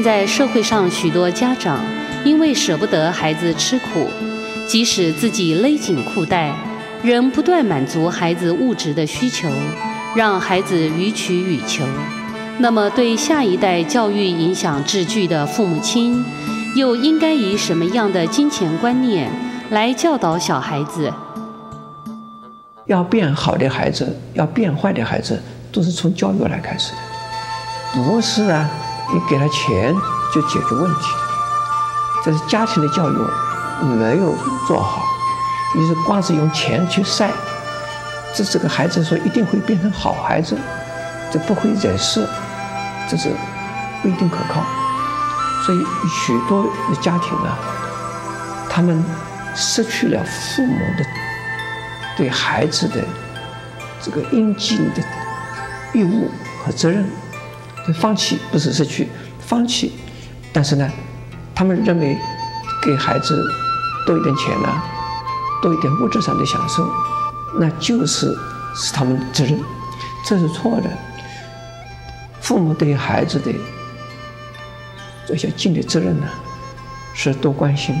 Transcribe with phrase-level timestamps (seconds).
[0.00, 1.78] 现在社会上许多家长
[2.24, 4.08] 因为舍不得孩子吃苦，
[4.66, 6.54] 即使自己勒紧裤带，
[7.02, 9.46] 仍不断满足孩子物质的需求，
[10.16, 11.84] 让孩子予取予求。
[12.60, 16.24] 那么，对下一代教育影响至巨的父母亲，
[16.74, 19.30] 又应该以什么样的金钱观念
[19.68, 21.12] 来教导小孩子？
[22.86, 25.38] 要变好的孩子，要变坏的孩子，
[25.70, 28.66] 都是从教育来开始的，不是啊，
[29.12, 29.94] 你给他钱
[30.32, 31.06] 就解决问题。
[32.24, 33.16] 这是家庭的教育
[33.82, 34.34] 没有
[34.66, 35.02] 做好，
[35.74, 37.30] 你是光是用钱去塞，
[38.34, 40.58] 这这个孩子说一定会变成好孩子，
[41.32, 42.26] 这不会惹事。
[43.08, 43.28] 这是
[44.02, 44.62] 不一定可靠，
[45.66, 47.58] 所以许多的家庭啊，
[48.68, 49.04] 他们
[49.56, 51.04] 失去了父母的
[52.16, 53.02] 对孩子的
[54.00, 55.02] 这个应尽的
[55.92, 56.30] 义务
[56.64, 57.04] 和责任，
[57.92, 59.08] 放弃不是失去，
[59.40, 59.92] 放弃，
[60.52, 60.90] 但是呢，
[61.54, 62.16] 他们认为
[62.82, 63.42] 给孩子
[64.06, 64.82] 多一点钱呢、
[65.62, 66.88] 多一点物质上的享受，
[67.58, 68.36] 那就是
[68.74, 69.58] 是他们的责任，
[70.26, 70.90] 这是错的。
[72.40, 73.52] 父母对于孩子的
[75.26, 76.26] 这些尽的责任呢，
[77.14, 77.94] 是多关心，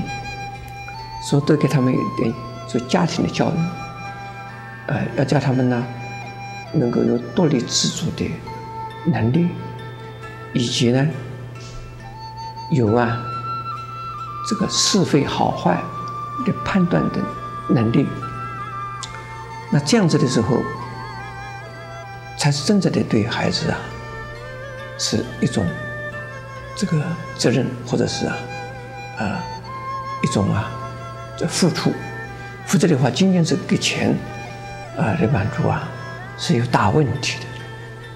[1.28, 2.32] 说多给他们一点
[2.66, 3.58] 做家庭的教育，
[4.86, 5.86] 呃，要教他们呢，
[6.72, 8.28] 能够有独立自主的
[9.04, 9.48] 能力，
[10.52, 11.06] 以及呢，
[12.72, 13.22] 有啊
[14.48, 15.82] 这个是非好坏
[16.44, 17.20] 的判断的
[17.68, 18.06] 能力。
[19.70, 20.56] 那这样子的时候，
[22.38, 23.78] 才是真正的对孩子啊。
[24.98, 25.64] 是一种
[26.76, 27.02] 这个
[27.38, 28.36] 责任，或者是啊，
[29.18, 29.42] 啊
[30.22, 30.70] 一种啊
[31.38, 31.90] 这付出，
[32.66, 34.14] 否则的话，仅仅是给钱
[34.98, 35.88] 啊来满足啊，
[36.36, 37.46] 是有大问题的。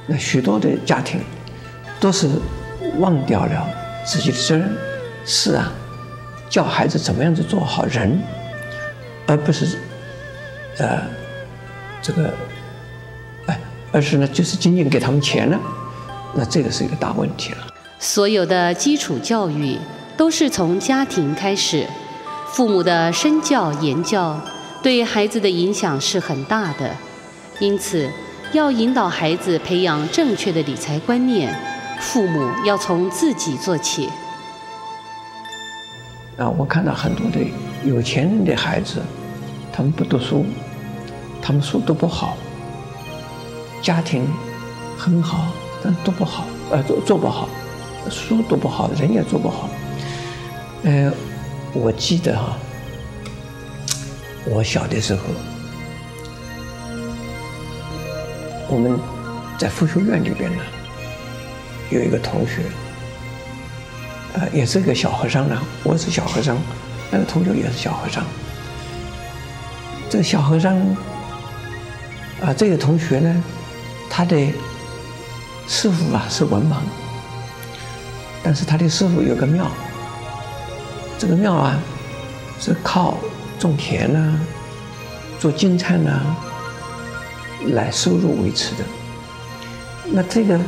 [0.07, 1.23] 那许多的家庭
[2.05, 2.29] 都是
[2.99, 3.67] 忘掉了
[4.05, 4.77] 自己的责任，
[5.25, 5.73] 是啊，
[6.51, 8.21] 教孩子怎么样子做好人，
[9.27, 9.79] 而不是
[10.77, 11.01] 呃
[12.03, 12.35] 这个
[13.47, 13.59] 哎，
[13.91, 15.59] 而是呢就是仅仅给他们钱了。
[16.35, 17.69] 那这个是一个大问题了。
[17.99, 19.79] 所有的基础教育
[20.15, 21.87] 都是从家庭开始，
[22.49, 24.39] 父母的身教言教
[24.83, 26.91] 对孩子的影响是很大的。
[27.61, 28.11] 因此，
[28.53, 31.59] 要引导孩子培养正确的理财观念，
[32.05, 34.11] 父母要从自己做起。
[36.37, 37.41] 啊，我看到很多的
[37.85, 39.03] 有钱人的孩子，
[39.73, 40.45] 他们不读书，
[41.43, 42.37] 他们书读不好，
[43.83, 44.27] 家庭
[44.99, 45.47] 很好。
[45.83, 47.47] 但读不好，呃，做做不好，
[48.09, 49.69] 书读不好，人也做不好。
[50.83, 51.13] 呃，
[51.75, 52.57] 我记得哈，
[54.47, 55.23] 我小的时候，
[58.69, 58.99] 我们
[59.59, 60.63] 在佛学院里边呢，
[61.91, 62.63] 有一个同学，
[64.35, 65.61] 呃，也是一个小和尚呢。
[65.83, 66.57] 我是小和尚，
[67.11, 68.25] 那个同学也是小和尚。
[70.09, 70.77] 这个小和尚，
[72.43, 73.45] 啊，这个同学呢，
[74.11, 74.37] 他的。
[75.67, 76.75] 师傅啊是文盲，
[78.43, 79.67] 但是他的师傅有个庙，
[81.19, 81.79] 这个庙啊
[82.61, 83.17] 是靠
[83.59, 84.39] 种田呐、
[85.41, 86.21] 做金钗呐
[87.69, 88.85] 来收入维持的。
[90.05, 90.61] 那这个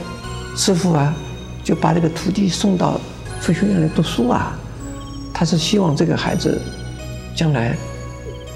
[0.56, 1.14] 师傅啊
[1.62, 3.00] 就把这个徒弟送到
[3.40, 4.58] 佛学院来读书啊，
[5.32, 6.60] 他是希望这个孩子
[7.36, 7.76] 将来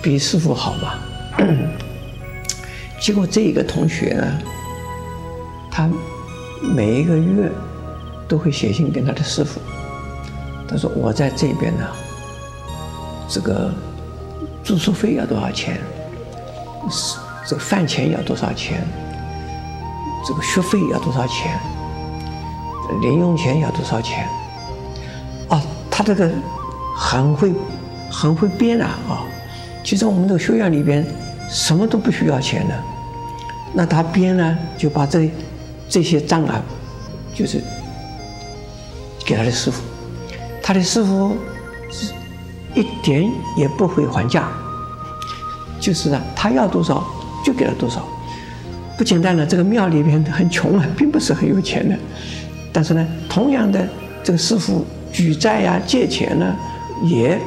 [0.03, 0.95] 比师傅好嘛。
[3.01, 4.39] 结果这一个同学呢，
[5.71, 5.89] 他。
[6.63, 7.51] 每一个月
[8.29, 9.59] 都会写信给他的师傅，
[10.69, 11.87] 他说：“我在这边呢，
[13.27, 13.73] 这个
[14.63, 15.81] 住宿费要多少钱？
[16.91, 18.87] 是这个饭钱要多少钱？
[20.29, 21.59] 这个学费要多少钱？
[23.01, 24.29] 零用钱要多少钱？”
[25.49, 25.61] 哦，
[25.91, 26.31] 他这个
[26.97, 27.53] 很会
[28.11, 28.99] 很会编啊！
[29.09, 29.23] 啊，
[29.83, 31.07] 其实我们这个学院里边
[31.49, 32.75] 什么都不需要钱的，
[33.73, 35.31] 那他编呢，就把这。
[35.93, 36.63] 这些账啊，
[37.35, 37.61] 就是
[39.27, 39.83] 给他的师傅，
[40.63, 41.37] 他的师傅
[41.91, 42.13] 是
[42.77, 44.45] 一点也不会还价，
[45.81, 47.05] 就是呢，他要多少
[47.45, 48.07] 就给他多少。
[48.97, 51.99] 不简单了，这个庙里边很穷啊，并不是很有钱的，
[52.73, 53.87] 但是呢，同样的
[54.23, 56.57] 这个师傅举债呀、借钱呢，
[57.05, 57.39] 也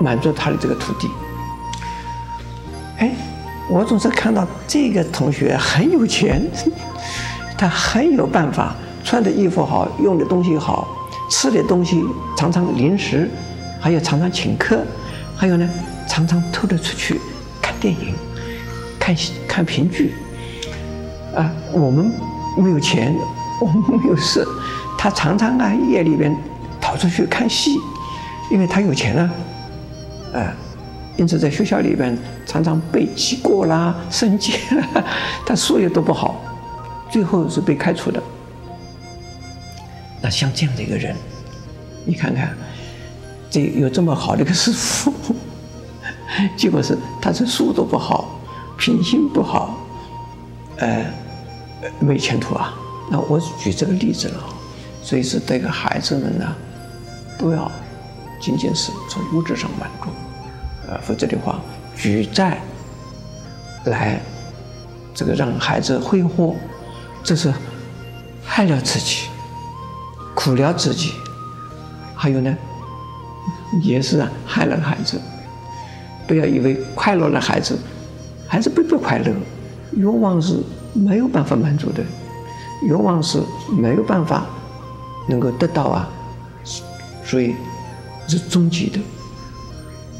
[0.00, 1.08] 满足他的这个徒弟。
[2.98, 3.10] 哎，
[3.70, 6.42] 我总是看到这个同学很有钱。
[7.60, 10.86] 他很有办法，穿的衣服好，用的东西好，
[11.28, 12.00] 吃的东西
[12.36, 13.28] 常常零食，
[13.80, 14.84] 还有常常请客，
[15.34, 15.68] 还有呢，
[16.06, 17.20] 常常偷着出去
[17.60, 18.14] 看电影、
[18.96, 19.16] 看
[19.48, 20.14] 看评剧。
[21.34, 22.12] 啊，我们
[22.56, 23.12] 没有钱，
[23.60, 24.46] 我们没有事，
[24.96, 26.34] 他常常啊夜里边
[26.80, 27.76] 逃出去看戏，
[28.50, 29.30] 因为他有钱啊，
[30.34, 30.54] 啊，
[31.16, 32.16] 因此在学校里边
[32.46, 34.52] 常常被记过啦、升级
[34.94, 35.04] 啦，
[35.44, 36.40] 他书也都不好，
[37.10, 38.22] 最后是被开除的。
[40.22, 41.16] 那像这样的一个人，
[42.04, 42.56] 你看看，
[43.50, 45.12] 这有这么好的一个师傅，
[46.56, 48.38] 结果是他是书都不好，
[48.76, 49.78] 品行不好，
[50.76, 51.04] 呃，
[51.98, 52.72] 没前途啊。
[53.10, 54.44] 那我举这个例子了，
[55.02, 56.54] 所以是这个孩子们呢，
[57.38, 57.70] 不要
[58.40, 60.10] 仅仅是从物质上满足，
[60.88, 61.60] 呃，否则的话，
[61.96, 62.58] 举债
[63.84, 64.20] 来
[65.14, 66.54] 这个让孩子挥霍，
[67.22, 67.52] 这是
[68.44, 69.28] 害了自己。
[70.34, 71.14] 苦了自己，
[72.14, 72.56] 还有呢，
[73.82, 75.20] 也是，害了孩子。
[76.28, 77.76] 不要以为快乐的孩子，
[78.46, 79.34] 孩子并不快乐，
[79.96, 80.62] 欲望是
[80.92, 82.04] 没有办法满足的，
[82.82, 84.46] 欲望是没有办法
[85.28, 86.08] 能够得到啊，
[87.24, 87.54] 所以
[88.26, 88.98] 是终极的，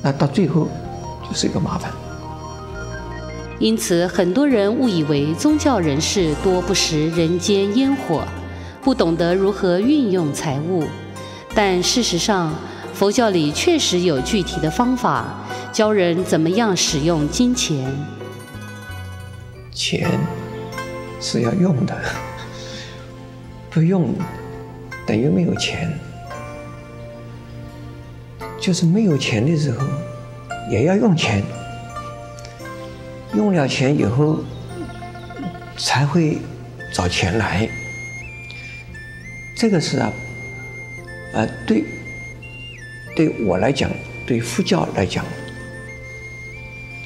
[0.02, 0.68] 那到最后
[1.28, 1.90] 就是一个麻烦。
[3.58, 8.22] 因此，很多人误以为宗教人士多不食人间烟火。
[8.80, 10.84] 不懂得如何运用财物，
[11.54, 12.54] 但事实上，
[12.94, 17.92] 佛教里确实有具体的方法，教人怎么样使用金钱。
[19.72, 20.08] 钱
[21.20, 21.94] 是要用的，
[23.78, 24.12] 不用
[25.06, 25.88] 等于没有钱。
[28.60, 29.86] 就是没有钱的时候，
[30.68, 31.44] 也要用钱。
[33.34, 34.40] 用了钱以后，
[35.76, 36.38] 才会
[36.92, 37.68] 找钱来。
[39.56, 40.12] 这个是啊，
[41.34, 41.84] 呃，对，
[43.14, 43.88] 对我来讲，
[44.26, 45.24] 对佛教来讲，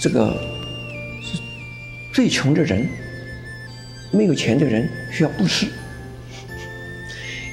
[0.00, 0.32] 这个
[1.22, 1.38] 是
[2.14, 2.88] 最穷的人，
[4.10, 5.66] 没有钱的人需要布施。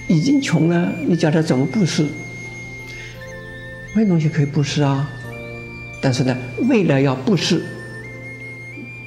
[0.09, 2.05] 已经穷了，你叫他怎么布施？
[3.95, 5.09] 没东西可以布施啊。
[6.01, 6.35] 但是呢，
[6.67, 7.63] 为了要布施，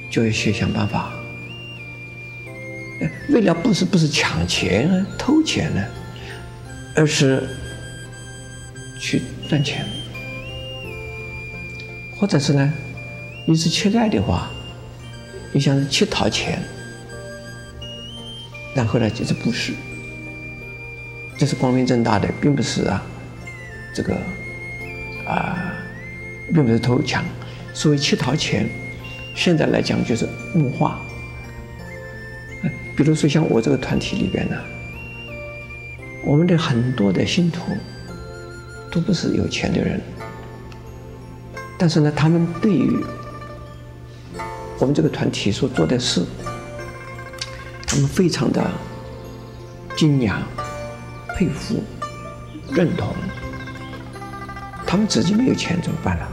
[0.09, 1.11] 就要去想办法。
[3.29, 5.83] 为了不是不是抢钱啊、偷钱呢，
[6.95, 7.43] 而是
[8.97, 9.85] 去赚钱，
[12.15, 12.73] 或者是呢，
[13.45, 14.49] 你是乞丐的话，
[15.51, 16.59] 你想是乞讨钱，
[18.73, 19.73] 然后呢就是布施，
[21.37, 23.03] 这是光明正大的，并不是啊，
[23.93, 24.15] 这个
[25.27, 25.73] 啊，
[26.53, 27.23] 并不是偷抢。
[27.73, 28.69] 所谓乞讨钱，
[29.35, 30.99] 现在来讲就是物化。
[32.95, 34.55] 比如说，像我这个团体里边呢，
[36.23, 37.61] 我们的很多的信徒
[38.91, 39.99] 都不是有钱的人，
[41.77, 43.03] 但是呢，他们对于
[44.77, 46.21] 我们这个团体所做的事，
[47.87, 48.63] 他们非常的
[49.97, 50.41] 敬仰、
[51.43, 51.83] 佩服、
[52.71, 53.13] 认同。
[54.85, 56.25] 他们自己没有钱怎么办呢？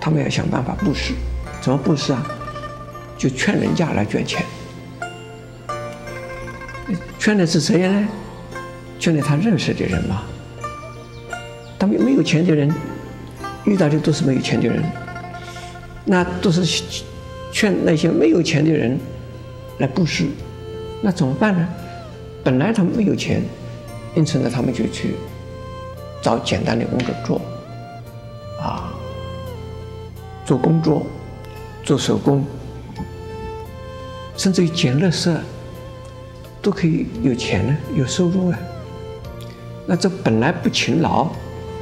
[0.00, 1.14] 他们要想办法布施，
[1.60, 2.26] 怎么布施啊？
[3.16, 4.44] 就劝人家来捐钱。
[7.20, 8.08] 劝的是谁呢？
[8.98, 10.22] 劝的他认识的人嘛。
[11.78, 12.72] 他们没有钱的人，
[13.64, 14.82] 遇到的都是没有钱的人，
[16.04, 16.82] 那都是
[17.52, 18.98] 劝那些没有钱的人
[19.78, 20.26] 来布施。
[21.00, 21.68] 那怎么办呢？
[22.42, 23.42] 本来他们没有钱，
[24.14, 25.14] 因此呢，他们就去
[26.22, 27.40] 找简单的工作做，
[28.60, 28.92] 啊，
[30.44, 31.04] 做工作，
[31.82, 32.44] 做手工，
[34.36, 35.36] 甚至于捡垃圾。
[36.62, 38.58] 都可以有钱呢，有收入啊。
[39.86, 41.28] 那这本来不勤劳，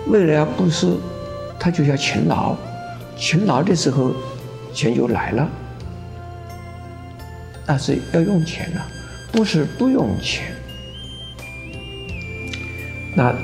[0.09, 0.97] 为了要布施，
[1.57, 2.57] 他就要勤劳。
[3.17, 4.13] 勤劳的时候，
[4.75, 5.49] 钱就来了。
[7.65, 8.83] 但是要用钱啊，
[9.31, 10.53] 不是不用钱。
[13.15, 13.35] 那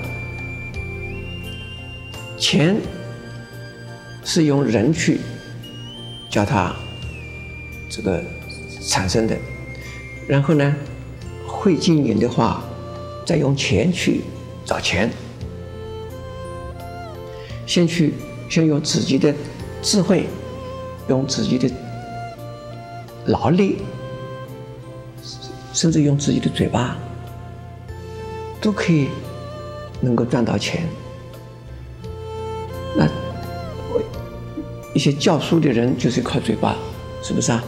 [2.38, 2.76] 钱
[4.24, 5.20] 是用人去
[6.30, 6.74] 叫它
[7.90, 8.22] 这个
[8.80, 9.36] 产生的，
[10.26, 10.74] 然后呢，
[11.46, 12.62] 会经营的话，
[13.26, 14.22] 再用钱去
[14.64, 15.10] 找钱，
[17.66, 18.14] 先去
[18.48, 19.34] 先用自己的
[19.82, 20.26] 智慧，
[21.08, 21.70] 用自己的
[23.26, 23.78] 劳力，
[25.74, 26.96] 甚至用自己的嘴巴，
[28.60, 29.08] 都可以
[30.00, 30.82] 能够赚到钱。
[32.96, 33.04] 那
[33.90, 34.02] 我
[34.94, 36.76] 一些教书的人就是靠嘴巴，
[37.22, 37.62] 是不是啊？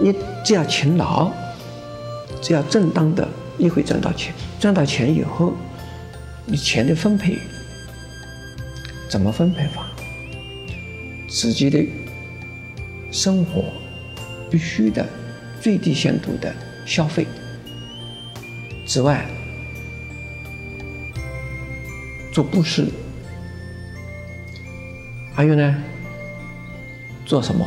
[0.00, 0.14] 你
[0.44, 1.30] 只要勤劳。
[2.42, 3.26] 只要正当的，
[3.56, 4.32] 你会赚到钱。
[4.60, 5.54] 赚到钱以后，
[6.44, 7.36] 你钱的分配
[9.08, 9.86] 怎么分配法？
[11.28, 11.84] 自己的
[13.10, 13.64] 生活
[14.48, 15.04] 必须的
[15.60, 17.26] 最低限度的消费
[18.86, 19.26] 之外，
[22.36, 22.86] 做布施，
[25.34, 25.74] 还有呢，
[27.24, 27.66] 做什么？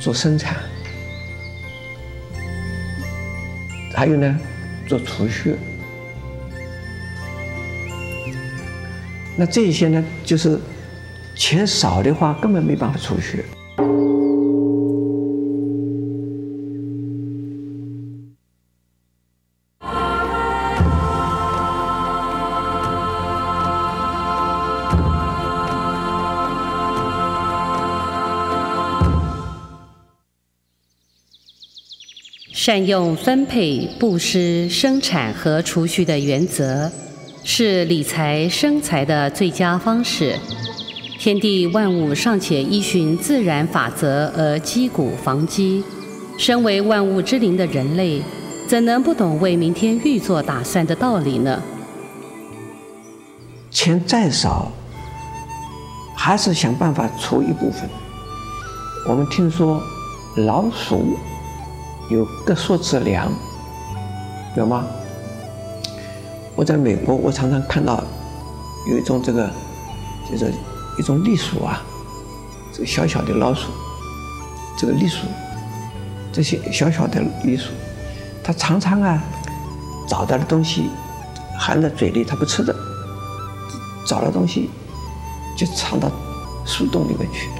[0.00, 0.56] 做生产，
[3.94, 4.36] 还有呢，
[4.88, 5.54] 做储蓄。
[9.36, 10.58] 那这些呢，就是
[11.36, 13.44] 钱少的话，根本没办法储蓄。
[32.66, 36.90] 善用分配、布施、生产和储蓄的原则，
[37.44, 40.36] 是理财生财的最佳方式。
[41.16, 45.84] 天地万物尚且依循自然法则而积谷防饥，
[46.36, 48.20] 身为万物之灵的人类，
[48.66, 51.62] 怎能不懂为明天预做打算的道理呢？
[53.70, 54.72] 钱再少，
[56.16, 57.88] 还是想办法储一部分。
[59.08, 59.80] 我们听说
[60.38, 61.16] 老鼠。
[62.08, 63.32] 有个数字粮，
[64.56, 64.84] 有吗？
[66.54, 68.02] 我在美国，我常常看到
[68.88, 69.50] 有一种这个，
[70.30, 70.52] 就是
[70.98, 71.82] 一种栗鼠啊，
[72.72, 73.70] 这个小小的老鼠，
[74.78, 75.26] 这个栗鼠，
[76.32, 77.70] 这些小小的栗鼠，
[78.42, 79.22] 它常常啊
[80.08, 80.90] 找到的东西
[81.58, 82.74] 含在嘴里，它不吃的，
[84.06, 84.70] 找了东西
[85.58, 86.08] 就藏到
[86.64, 87.50] 树洞里面去，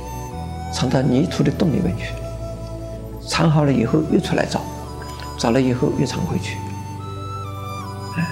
[0.72, 2.04] 藏到泥土的洞里面去。
[3.28, 4.60] 藏好了以后又出来找，
[5.36, 6.56] 找了以后又藏回去。
[8.16, 8.26] 哎，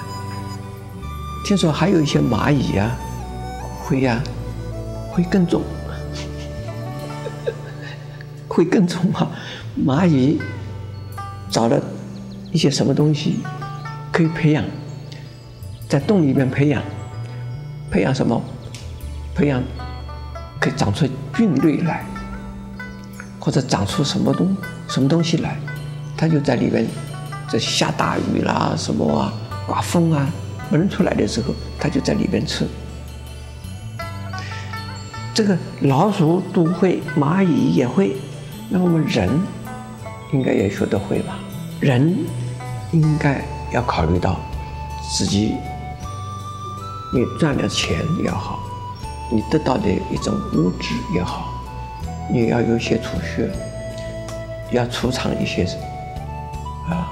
[1.45, 2.97] 听说还有一些蚂蚁呀、
[3.83, 4.23] 会呀，
[5.11, 5.63] 会更重，
[8.49, 9.31] 会更重啊！
[9.85, 10.41] 蚂蚁
[11.51, 11.81] 找了
[12.53, 13.41] 一些什么东西
[14.13, 14.65] 可以培养，
[15.89, 16.83] 在洞里面培养，
[17.91, 18.41] 培养什么？
[19.35, 19.63] 培养
[20.61, 22.05] 可以长出菌类来。
[23.41, 24.57] 或者长出什么东西
[24.89, 25.57] 什么东西来，
[26.17, 26.87] 它就在里面。
[27.47, 29.33] 这下大雨啦，什么啊，
[29.67, 30.27] 刮风啊，
[30.71, 32.67] 不能出来的时候，它就在里面吃。
[35.35, 38.17] 这个老鼠都会，蚂蚁也会，
[38.71, 39.29] 那我们人
[40.33, 41.39] 应该也学得会吧？
[41.81, 42.17] 人
[42.93, 44.41] 应该要考虑到
[45.13, 45.55] 自己，
[47.13, 48.59] 你赚的钱也好，
[49.31, 51.63] 你得到的一种物质也好。
[52.33, 53.49] 你要有些储蓄，
[54.71, 55.65] 要储藏一些
[56.89, 57.09] 啊，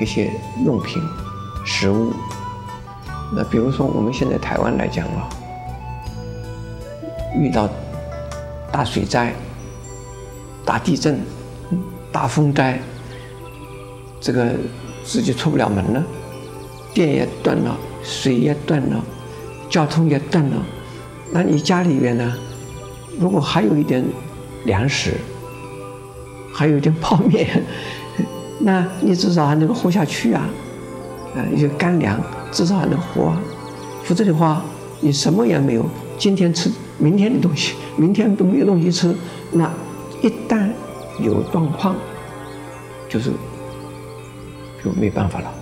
[0.00, 0.30] 一些
[0.64, 1.02] 用品、
[1.64, 2.12] 食物。
[3.34, 5.28] 那比如说，我们现在台湾来讲啊，
[7.34, 7.68] 遇到
[8.70, 9.32] 大水灾、
[10.64, 11.20] 大地震、
[12.12, 12.78] 大风灾，
[14.20, 14.52] 这个
[15.02, 16.02] 自己出不了门了，
[16.94, 19.04] 电也断了，水也断了，
[19.68, 20.62] 交通也断了，
[21.32, 22.36] 那你家里边呢？
[23.18, 24.04] 如果还有一点
[24.66, 25.14] 粮食，
[26.56, 27.62] 还有一点泡面，
[28.60, 30.48] 那你至少还能够活下去啊！
[31.34, 32.18] 啊，一些干粮
[32.50, 33.42] 至少还能活啊。
[34.02, 34.62] 否则的话，
[35.00, 35.84] 你什么也没有，
[36.16, 39.14] 今天吃明天的东西，明天都没有东西吃，
[39.52, 39.70] 那
[40.22, 40.70] 一旦
[41.20, 41.94] 有状况，
[43.06, 43.30] 就是
[44.82, 45.52] 就没办法了。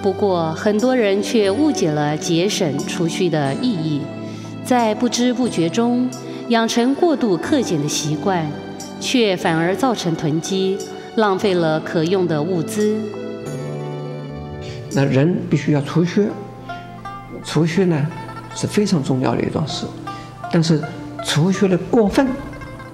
[0.00, 4.02] 不过，很多人却误解了节省储蓄的意义，
[4.64, 6.08] 在不知不觉中。
[6.50, 8.50] 养成过度克俭的习惯，
[9.00, 10.78] 却反而造成囤积，
[11.16, 13.00] 浪费了可用的物资。
[14.92, 16.28] 那人必须要储蓄，
[17.44, 18.06] 储蓄呢
[18.54, 19.86] 是非常重要的一桩事，
[20.52, 20.80] 但是
[21.24, 22.26] 储蓄的过分，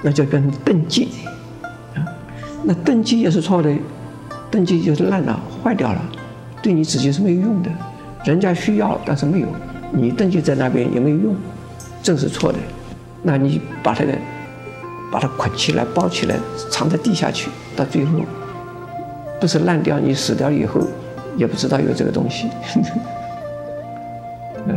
[0.02, 1.08] 那就跟囤积
[1.94, 2.02] 啊，
[2.64, 3.72] 那囤积也是错的，
[4.50, 6.02] 囤积就是烂了、坏掉了，
[6.60, 7.70] 对你自己是没有用的，
[8.24, 9.46] 人家需要但是没有，
[9.92, 11.36] 你囤积在那边也没有用，
[12.02, 12.58] 这是错的。
[13.22, 14.12] 那你把它的
[15.14, 16.34] 把它捆起来、包起来，
[16.68, 18.18] 藏在地下去，到最后
[19.40, 20.80] 不是烂掉，你死掉以后
[21.36, 22.50] 也不知道有这个东西。
[24.66, 24.76] 嗯，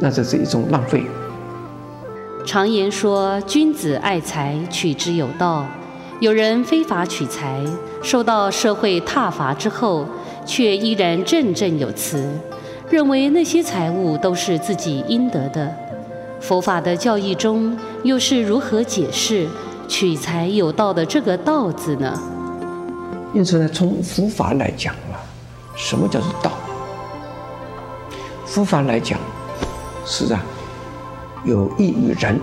[0.00, 1.04] 那这是一种浪费。
[2.46, 5.66] 常言说：“君子爱财，取之有道。”
[6.20, 7.62] 有人非法取财，
[8.02, 10.06] 受到社会挞伐之后，
[10.46, 12.26] 却依然振振有词，
[12.88, 15.70] 认为那些财物都是自己应得的。
[16.40, 19.48] 佛法的教义中，又是如何解释
[19.88, 22.18] “取财有道”的这个“道”字呢？
[23.34, 25.20] 因此呢，从佛法来讲啊，
[25.76, 26.52] 什么叫做道？
[28.46, 29.18] 佛法来讲，
[30.06, 30.40] 是啊，
[31.44, 32.40] 有益于人，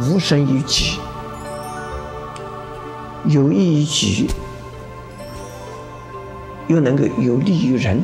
[0.00, 0.98] 无生于己，
[3.24, 4.28] 有益于己，
[6.68, 8.00] 又能够有利于人，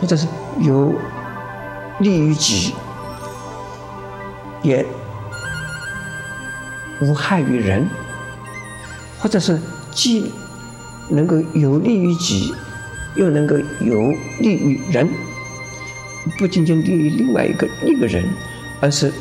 [0.00, 0.26] 或者是
[0.60, 0.94] 有
[1.98, 2.74] 利于己，
[4.62, 4.84] 也
[7.00, 7.88] 无害于人，
[9.18, 9.60] 或者是
[9.92, 10.32] 既
[11.08, 12.54] 能够有利于己，
[13.16, 15.08] 又能够有利于人，
[16.38, 18.28] 不仅仅利于另外一个一个人，
[18.80, 19.12] 而是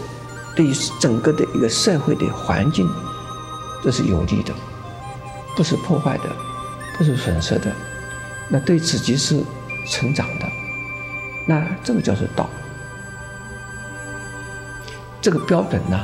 [0.55, 2.89] 对于整个的一个社会的环境
[3.83, 4.53] 都是有利的，
[5.55, 6.23] 不是破坏的。
[6.97, 7.71] 不是损失的，
[8.49, 9.39] 那对自己是
[9.87, 10.47] 成长的，
[11.47, 12.47] 那这个叫做道。
[15.19, 15.99] 这个标准呢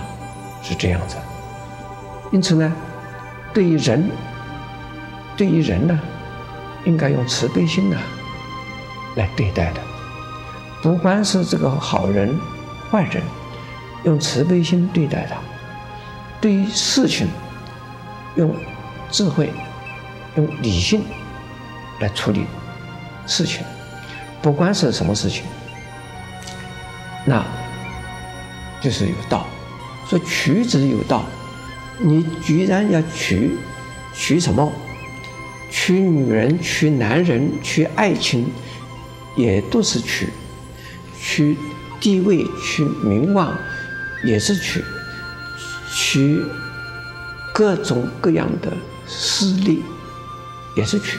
[0.64, 1.18] 是这样子，
[2.32, 2.74] 因此呢，
[3.54, 4.10] 对于人，
[5.38, 6.00] 对于人呢，
[6.86, 7.98] 应该用慈悲心呢
[9.16, 9.82] 来对待的，
[10.82, 12.36] 不管是这个好人
[12.90, 13.22] 坏人，
[14.04, 15.36] 用慈悲心对待他；
[16.42, 17.28] 对于事情，
[18.36, 18.56] 用
[19.12, 19.52] 智慧。
[20.36, 21.04] 用理性
[22.00, 22.48] 来处理
[23.28, 23.64] 事情，
[24.44, 25.44] 不管是什么事情，
[27.26, 27.44] 那
[28.82, 29.48] 就是有道。
[30.06, 31.24] 说取之有道，
[31.98, 33.58] 你居然要取，
[34.14, 34.70] 取什么？
[35.72, 38.52] 取女人，取男人，取爱情，
[39.38, 40.28] 也都是取；
[41.18, 41.58] 取
[42.02, 43.58] 地位，取名望，
[44.26, 44.82] 也是取；
[45.90, 46.44] 取
[47.54, 48.74] 各种各样的
[49.08, 49.82] 势力。
[50.76, 51.18] 也是取，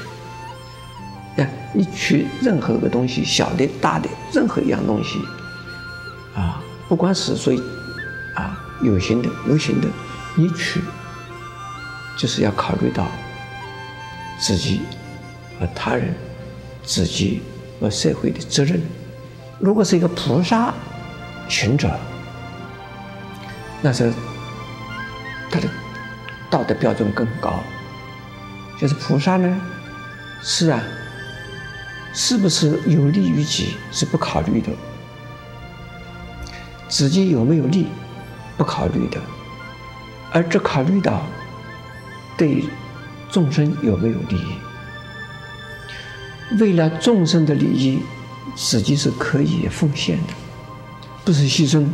[1.36, 5.18] 那你取任何个东西，小的、大的，任何一样东西，
[6.34, 7.60] 啊，不管是属于
[8.34, 9.88] 啊有形的、无形的，
[10.36, 10.80] 你取，
[12.16, 13.08] 就是要考虑到
[14.38, 14.82] 自己
[15.58, 16.14] 和他人、
[16.84, 17.42] 自己
[17.80, 18.80] 和社会的责任。
[19.58, 20.72] 如果是一个菩萨
[21.48, 21.98] 行者，
[23.82, 24.12] 那是
[25.50, 25.68] 他的
[26.50, 27.58] 道德标准更高。
[28.80, 29.60] 就是菩萨呢，
[30.42, 30.82] 是啊，
[32.14, 34.70] 是不是有利于己是不考虑的，
[36.88, 37.88] 自己有没有利
[38.56, 39.20] 不考虑的，
[40.32, 41.22] 而只考虑到
[42.36, 42.64] 对
[43.30, 44.54] 众生有没有利益。
[46.60, 48.00] 为了众生的利益，
[48.54, 50.34] 自己是可以奉献的，
[51.24, 51.84] 不是牺牲，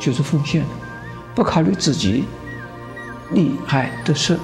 [0.00, 0.68] 就是奉献的，
[1.34, 2.24] 不考虑自己
[3.32, 4.38] 利害得失。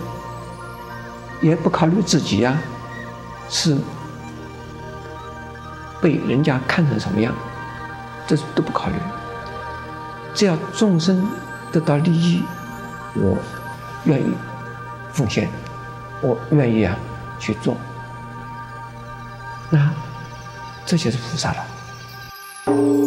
[1.40, 2.60] 也不考虑自己呀、
[3.48, 3.74] 是
[6.00, 7.34] 被人家看成什么样，
[8.26, 8.94] 这都不考虑。
[10.34, 11.26] 只要众生
[11.72, 12.42] 得到利益，
[13.14, 13.36] 我
[14.04, 14.32] 愿意
[15.12, 15.50] 奉献，
[16.20, 16.96] 我愿意啊
[17.38, 17.76] 去做。
[19.68, 19.90] 那
[20.86, 22.99] 这就是菩萨了。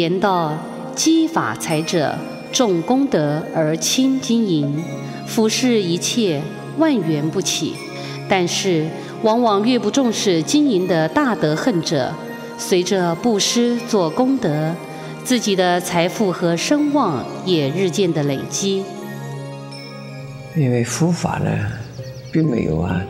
[0.00, 0.56] 言道
[0.96, 2.16] ：“积法财者，
[2.50, 4.82] 重功德而轻经营，
[5.26, 6.40] 俯视一切，
[6.78, 7.74] 万缘不起。
[8.26, 8.88] 但是，
[9.22, 12.14] 往往越不重视经营的大德恨者，
[12.56, 14.74] 随着布施做功德，
[15.22, 18.82] 自己的财富和声望也日渐的累积。
[20.56, 21.50] 因为佛法呢，
[22.32, 23.02] 并没有啊，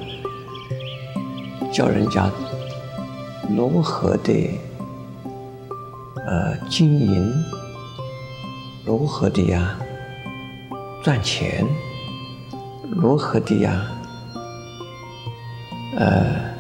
[1.73, 2.29] 教人家
[3.57, 4.33] 如何的。”
[6.31, 7.45] 呃，经营
[8.85, 9.77] 如何的呀？
[11.03, 11.67] 赚钱
[12.89, 13.85] 如何的呀？
[15.99, 16.55] 呃，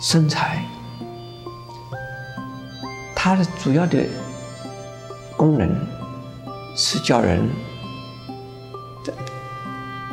[0.00, 0.64] 生财，
[3.16, 3.98] 它的主要的
[5.36, 5.68] 功能
[6.76, 7.50] 是叫人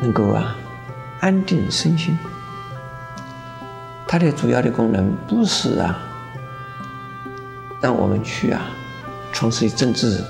[0.02, 0.56] 能够啊
[1.20, 2.18] 安定身心。
[4.08, 6.04] 它的主要的功能不是啊。
[7.88, 8.70] 让我们去啊，
[9.32, 10.22] 从事于政治，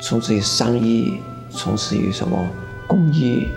[0.00, 2.46] 从事于商业，从事于什么
[2.86, 3.48] 工业，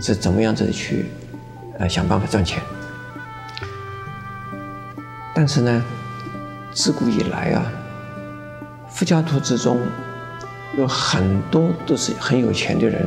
[0.00, 1.10] 是怎么样子去，
[1.78, 2.62] 呃，想办法赚钱。
[5.34, 5.84] 但是呢，
[6.72, 7.70] 自古以来啊，
[8.88, 9.78] 佛教徒之中
[10.78, 13.06] 有很多都是很有钱的人，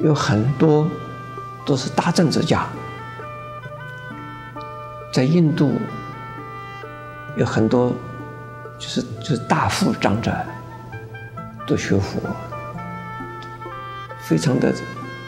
[0.00, 0.86] 有很多
[1.64, 2.68] 都是大政治家，
[5.10, 5.72] 在印度。
[7.38, 7.92] 有很多，
[8.78, 10.36] 就是就是大富长者，
[11.68, 12.20] 都学佛，
[14.20, 14.74] 非常的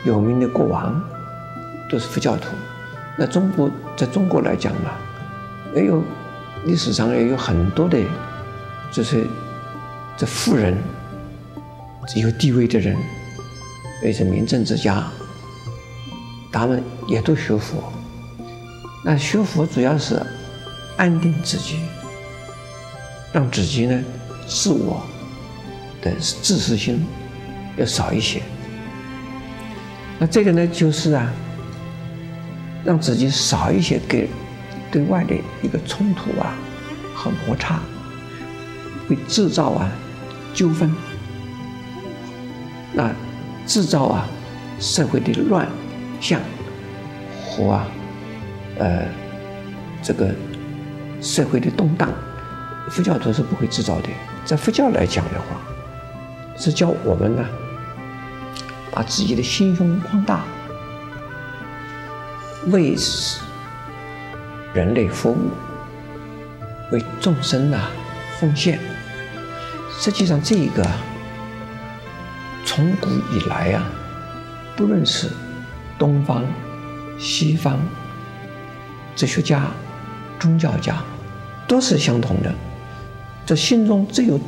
[0.05, 1.01] 有名的国王，
[1.89, 2.49] 都是佛教徒。
[3.17, 4.91] 那中国在中国来讲嘛，
[5.75, 6.03] 也有
[6.65, 7.99] 历史上也有很多的，
[8.91, 9.25] 就是
[10.17, 10.77] 这富人，
[12.17, 12.97] 有地位的人，
[14.03, 15.05] 也是名政之家，
[16.51, 17.93] 他们也都学佛。
[19.05, 20.21] 那学佛主要是
[20.97, 21.79] 安定自己，
[23.33, 24.03] 让自己呢
[24.47, 25.03] 自我
[26.03, 27.05] 的自私心
[27.77, 28.43] 要少一些。
[30.19, 31.33] 那这个呢，就是啊，
[32.85, 34.29] 让自己少一些给
[34.91, 36.55] 对外的一个冲突啊
[37.15, 37.81] 和摩擦，
[39.09, 39.91] 会制造啊
[40.53, 40.93] 纠纷，
[42.93, 43.11] 那
[43.67, 44.29] 制造啊
[44.79, 45.67] 社会的乱
[46.21, 46.41] 象
[47.47, 47.87] 和啊
[48.79, 49.07] 呃
[50.03, 50.35] 这个
[51.23, 52.13] 社会的动荡，
[52.91, 54.09] 佛教徒是不会制造的。
[54.45, 55.61] 在佛教来讲的话，
[56.57, 57.45] 是教我们呢。
[58.93, 60.45] 把自己的心胸扩大，
[62.67, 62.97] 为
[64.75, 65.53] 人类服务，
[66.91, 67.89] 为众生啊
[68.41, 68.81] 奉献。
[69.97, 70.85] 实际上，这一个
[72.67, 73.87] 从古以来啊，
[74.77, 75.29] 不论是
[75.97, 76.45] 东方、
[77.17, 77.79] 西方
[79.15, 79.69] 哲学家、
[80.41, 80.97] 宗教家，
[81.69, 82.53] 都是相同的。
[83.51, 84.39] 这心中只有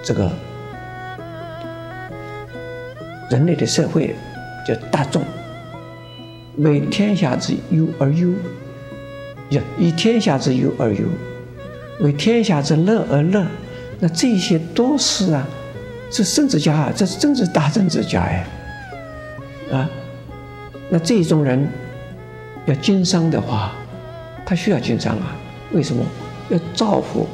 [0.00, 0.30] 这个。
[3.28, 4.14] 人类的社会
[4.64, 5.20] 叫大众，
[6.58, 8.32] 为天下之忧而忧，
[9.48, 11.00] 要以天下之忧而忧，
[11.98, 13.44] 为天下之乐而乐。
[13.98, 15.44] 那这些都是啊，
[16.08, 18.46] 是政治家啊，这是政治大政治家呀，
[19.72, 19.90] 啊，
[20.88, 21.68] 那这种人
[22.66, 23.72] 要经商的话，
[24.44, 25.36] 他需要经商啊。
[25.72, 26.04] 为什么
[26.50, 27.26] 要造福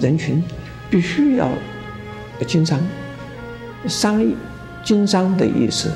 [0.00, 0.42] 人群？
[0.88, 1.48] 必须要
[2.46, 2.80] 经商，
[3.86, 4.34] 商业。
[4.82, 5.90] 经商的意思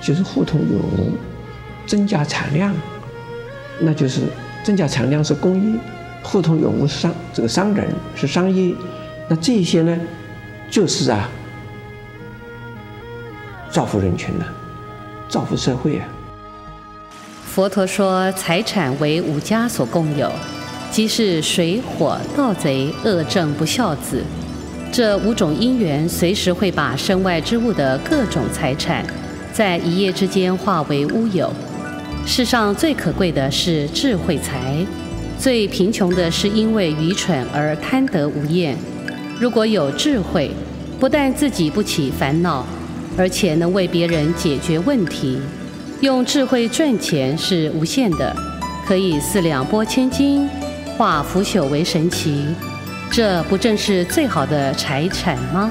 [0.00, 1.12] 就是互通有无，
[1.86, 2.74] 增加产量，
[3.78, 4.22] 那就是
[4.64, 5.78] 增加产量是公益，
[6.22, 8.74] 互通有无是商这个商人是商业，
[9.28, 9.94] 那这些呢，
[10.70, 11.28] 就是啊，
[13.70, 14.46] 造福人群呢，
[15.28, 16.08] 造福社会啊。
[17.44, 20.32] 佛陀说，财产为五家所共有，
[20.94, 24.22] 即是水火盗贼恶正不孝子。
[24.92, 29.04] 这五种因缘，随时会把身外之物的各种财产，
[29.52, 31.52] 在一夜之间化为乌有。
[32.24, 34.86] 世上最可贵的是智慧财，
[35.36, 38.76] 最贫穷的是因为愚蠢而贪得无厌。
[39.40, 40.52] 如果有智慧，
[41.00, 42.64] 不但自己不起烦恼，
[43.18, 45.40] 而且能为别人解决问题。
[46.02, 48.32] 用智慧赚钱是无限的，
[48.86, 50.48] 可以四两拨千斤，
[50.96, 52.46] 化腐朽为神奇。
[53.10, 55.70] 这不正是最好的财产吗？